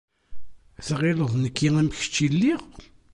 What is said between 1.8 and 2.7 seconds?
am kečč i lliɣ!